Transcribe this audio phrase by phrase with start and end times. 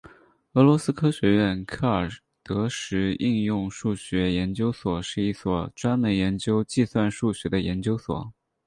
[0.53, 2.09] 俄罗斯科学院克尔
[2.43, 8.33] 德什应用数学研究所是一所专门研究计算数学的研究所。